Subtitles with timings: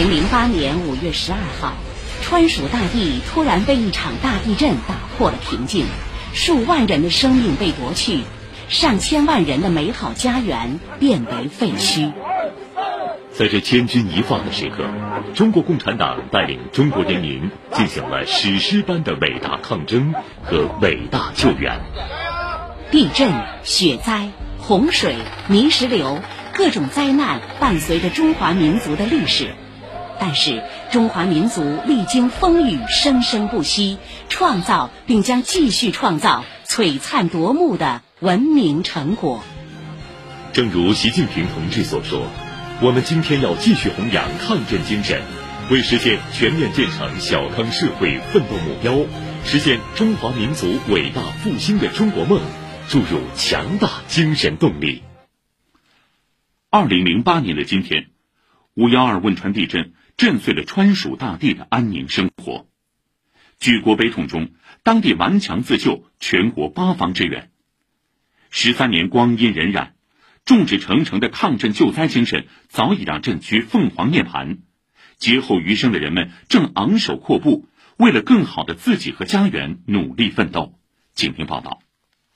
[0.00, 1.74] 零零八年五月十二号，
[2.22, 5.84] 川蜀大地突然被一场大地震打破了平静，
[6.32, 8.20] 数万人的生命被夺去，
[8.70, 12.12] 上千万人的美好家园变为废墟。
[13.30, 14.86] 在这千钧一发的时刻，
[15.34, 21.78] 中国共产党带领中国人民进行了史诗般的伟大抗争和伟大救援。
[22.90, 23.30] 地震、
[23.64, 24.30] 雪灾、
[24.60, 25.16] 洪水、
[25.48, 26.20] 泥石流。
[26.52, 29.54] 各种灾难伴随着中华民族的历史，
[30.20, 33.96] 但是中华民族历经风雨，生生不息，
[34.28, 39.42] 创造并将继续创造璀璨夺目的文明成果。
[40.52, 42.26] 正如习近平同志所说
[42.82, 45.22] ：“我们今天要继续弘扬抗震精神，
[45.70, 49.06] 为实现全面建成小康社会奋斗目标，
[49.44, 52.42] 实现中华民族伟大复兴的中国梦，
[52.88, 55.02] 注入强大精神动力。”
[56.68, 58.08] 二零零八年的今天，
[58.74, 62.66] 五幺二汶川地震震碎了川蜀大地的安宁生活。
[63.58, 64.50] 举国悲痛中，
[64.82, 67.48] 当地顽强自救，全国八方支援。
[68.50, 69.92] 十三年光阴荏苒，
[70.44, 74.58] 众志成城的抗震救灾精神早已让震区凤凰涅槃。
[75.16, 77.66] 劫后余生的人们正昂首阔步，
[77.96, 80.74] 为了更好的自己和家园努力奋斗。
[81.14, 81.80] 请听报道。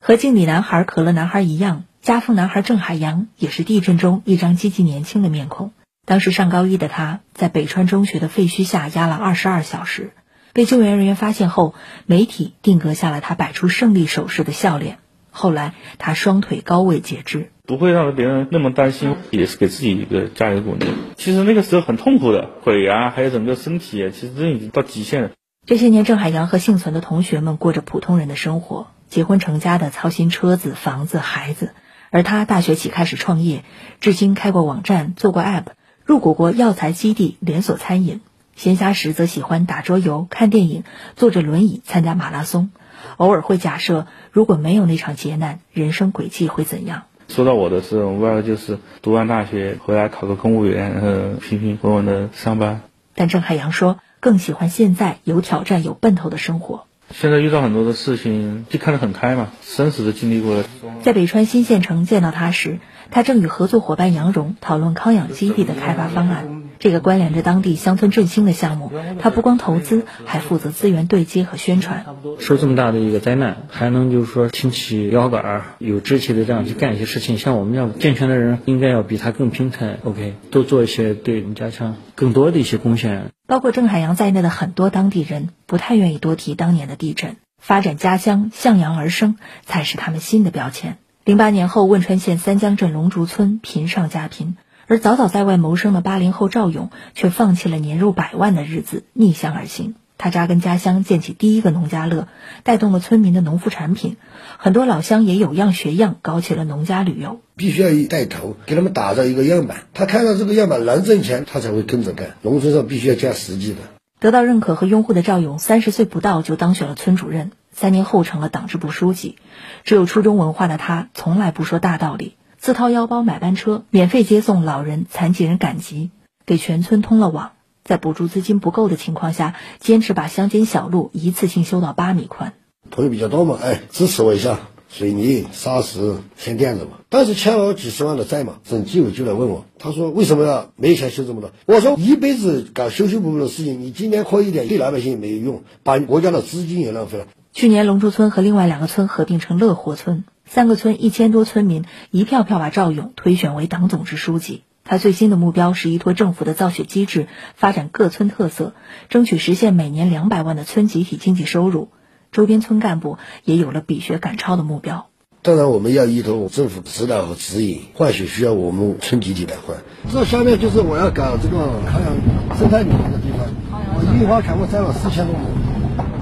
[0.00, 1.86] 和敬礼男孩、可乐男孩一样。
[2.02, 5.72] 家风男孩郑海洋也是地震中一张积极年轻的面孔。
[6.06, 10.12] 当时上高一的他，在北川中学的废墟下压了二十二小时，
[10.52, 11.74] 被救援人员发现后，
[12.06, 14.98] 媒体定格下了他摆出胜利手势的笑脸。
[15.30, 20.86] 后来，他双腿高位截肢，不会让别人那么担心，也是给自己一个加油鼓励。
[21.16, 25.30] 其实那个时候很痛苦的，腿啊，还有整个身体啊，其实真已经到极限了。
[25.66, 31.70] 这些年，郑海洋和幸存的同学们过着普通人的生活，结婚成家的操心车子、房子、孩子。
[32.10, 33.62] 而他大学起开始创业，
[34.00, 35.66] 至今开过网站、做过 App，
[36.10, 38.20] 入股过药材基地连锁餐饮。
[38.56, 40.82] 闲暇时则喜欢打桌游、看电影，
[41.14, 42.70] 坐着轮椅参加马拉松。
[43.16, 47.04] 偶尔会假设，如果没有那场劫难，人生轨迹会怎样？
[47.28, 52.80] 说到我的是，我外就是读完大学回来考个公务员，呃，平平稳稳的上班。
[53.14, 56.88] 但郑海洋说，更喜欢现在有挑战、有奔头的生活。
[57.12, 60.64] 现在遇到很多的事情，就看得很开嘛，生死都经历过了。
[61.02, 62.78] 在北川新县城见到他时，
[63.10, 66.62] 他正与合作伙伴杨荣讨论康养基地的开发方案。
[66.78, 72.06] 这个关联着当地乡村振兴的项目，他不光投资，还负责资源对接和宣传。
[72.38, 77.36] 受这么大的一个灾难，还能就是说挺起腰杆儿，有志气的这样去干一些事情。
[77.36, 79.98] 像我们这样健全的人，应该要比他更平坦。
[80.04, 83.26] OK，多做一些对我们家乡更多的一些贡献。
[83.50, 87.36] 包括郑海洋在内的很多当地人，不太愿意多提当年的地震。
[87.58, 90.98] 发展家乡，向阳而生，才是他们新的标签。
[91.24, 94.56] 零八年后，汶川县三江镇龙竹村贫上加贫。
[94.86, 99.96] 而早早在外谋生的八零后赵勇，却放弃了年入百万的日子，逆向而行。
[100.22, 102.28] 他扎根家乡，建起第一个农家乐，
[102.62, 104.18] 带动了村民的农副产品。
[104.58, 107.40] 很多老乡也有样学样，搞起了农家旅游。
[107.56, 109.78] 必须要一带头，给他们打造一个样板。
[109.94, 112.36] 他看到这个样板能挣钱，他才会跟着干。
[112.42, 113.78] 农村上必须要加实际的。
[114.18, 119.36] 得到认可和拥护的赵勇，三十岁不到就当选了村主任，三年后成了党支部书记。
[119.84, 122.36] 只有初中文化的他，从来不说大道理。
[122.58, 126.10] 自掏腰包买班车，免费接送老人、残疾人赶集，
[126.44, 127.52] 给全村通了网。
[127.84, 132.54] 在补助资金不够的情况下，坚持把乡间小路一次性修到八米宽。
[132.90, 136.98] 朋友比较多嘛，哎，支持我一下，水泥、砂石、添垫子嘛。
[137.08, 141.50] 当时欠了我几十万的债嘛，省纪委就来问我，他说为什么要没钱修这么多？
[141.66, 147.26] 我说一辈子搞修修补补的事情，你今年亏一点，对老百姓也没有用，把国家的资金也浪费了。
[147.52, 150.24] 去年龙珠村和另外两个村合并成乐活村。
[150.46, 154.62] 三个村一千多村民一票票把赵勇推选为党总支书记。
[154.84, 158.74] 他最新的目标是依托政府的造血机制，发展各村特色，
[159.08, 161.90] 争取实现每年两百万的村集体经济收入。
[162.32, 165.06] 周边村干部也有了比学赶超的目标。
[165.42, 169.78] 当然，我们要依托政府指导和指引，换血需要我们村集体来换。
[170.12, 173.46] 这下面就是我要搞这个康养生态旅游的地方，
[173.94, 175.46] 我樱花全部栽了四千多亩。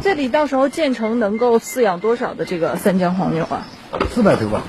[0.01, 3.67] 这里到时候建成能够饲养多少的这个三江黄牛啊？
[4.11, 4.63] 四百头吧。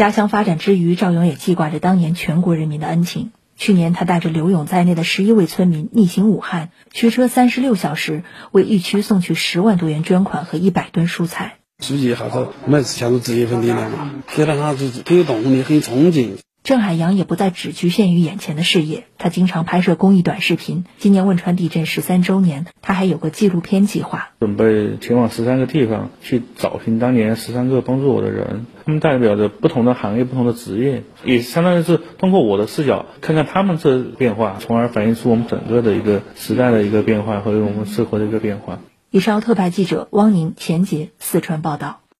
[0.00, 3.32] 家乡发展之余，赵勇也记挂着当年全国人民的恩情。
[3.58, 11.58] 去年，他带着刘勇在内的十一位村民逆行武汉，驱车三十六小时为疫区送去十万多元捐款和一百吨蔬菜。
[11.84, 16.38] 书记号召每次下都直接分力量嘛，给了他是很有动力、很憧憬。
[16.62, 20.84] 郑海洋也不再只局限于眼前的事业，他经常拍摄公益短视频。
[20.98, 38.78] 今年汶川地震十三周年，他还有个纪录片计划，准备前往十三个地方去找寻当年十三个帮助我的人，他们代表着不同的行业、不同的职业，也相当于是通过我的视角看看他们这变化，从而反映出我们整个的一个时代的一个变化和我们社会的一个变化。
[39.10, 41.99] 以上特派记者汪宁、钱杰四川报道。